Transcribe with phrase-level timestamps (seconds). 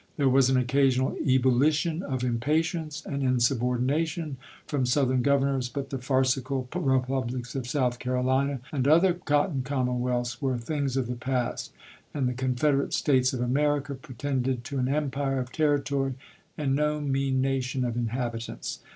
[0.17, 5.99] There ^^^'^'^^' was an occasional ebullition of impatience and insubordination from Southern Governors; but the
[5.99, 11.71] farcical republics of South Carolina and other Cotton commonwealths were things of the past,
[12.15, 16.15] and the "Confederate States of America" pre tended to an empire of territory,
[16.57, 18.79] and no mean nation of inhabitants.